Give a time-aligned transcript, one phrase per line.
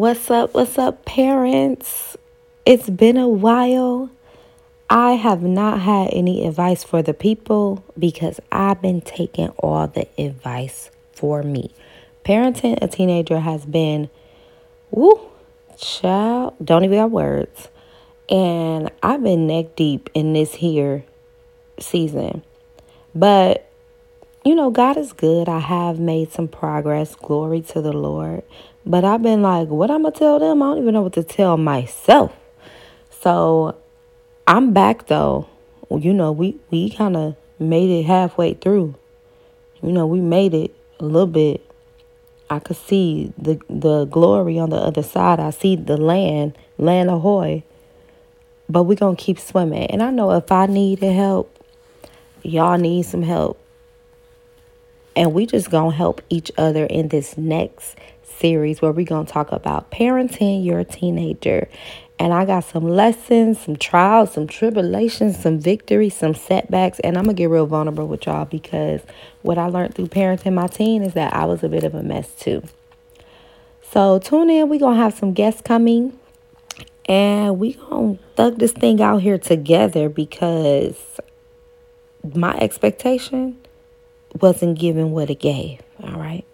[0.00, 0.54] What's up?
[0.54, 2.16] What's up, parents?
[2.64, 4.08] It's been a while.
[4.88, 10.08] I have not had any advice for the people because I've been taking all the
[10.16, 11.74] advice for me.
[12.24, 14.08] Parenting a teenager has been,
[14.90, 15.20] woo,
[15.76, 17.68] child, don't even have words.
[18.30, 21.04] And I've been neck deep in this here
[21.78, 22.42] season.
[23.14, 23.69] But
[24.44, 25.48] you know, God is good.
[25.48, 27.14] I have made some progress.
[27.14, 28.42] Glory to the Lord.
[28.86, 30.62] But I've been like, what I'm going to tell them?
[30.62, 32.34] I don't even know what to tell myself.
[33.10, 33.76] So
[34.46, 35.48] I'm back though.
[35.90, 38.94] You know, we, we kind of made it halfway through.
[39.82, 41.66] You know, we made it a little bit.
[42.48, 45.38] I could see the the glory on the other side.
[45.38, 47.62] I see the land, land ahoy.
[48.68, 49.86] But we're going to keep swimming.
[49.86, 51.56] And I know if I needed help,
[52.42, 53.60] y'all need some help
[55.20, 59.52] and we just gonna help each other in this next series where we're gonna talk
[59.52, 61.68] about parenting your teenager.
[62.18, 67.00] And I got some lessons, some trials, some tribulations, some victories, some setbacks.
[67.00, 69.02] And I'm gonna get real vulnerable with y'all because
[69.42, 72.02] what I learned through parenting my teen is that I was a bit of a
[72.02, 72.62] mess too.
[73.82, 76.18] So tune in, we're gonna have some guests coming
[77.04, 81.20] and we gonna thug this thing out here together because
[82.24, 83.58] my expectation
[84.40, 85.80] wasn't given what it gave.
[86.02, 86.44] All right.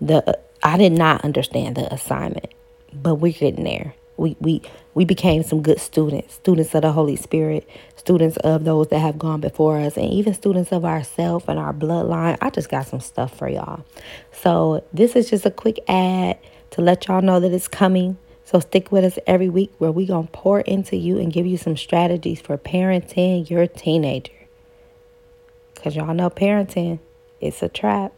[0.00, 2.52] The I did not understand the assignment,
[2.92, 3.94] but we're getting there.
[4.16, 4.62] We we
[4.94, 9.18] we became some good students, students of the Holy Spirit, students of those that have
[9.18, 12.36] gone before us, and even students of ourself and our bloodline.
[12.40, 13.84] I just got some stuff for y'all.
[14.32, 16.38] So this is just a quick ad
[16.70, 18.18] to let y'all know that it's coming.
[18.44, 21.56] So stick with us every week where we gonna pour into you and give you
[21.56, 24.41] some strategies for parenting your teenager.
[25.82, 27.00] Because y'all know parenting,
[27.40, 28.12] it's a trap.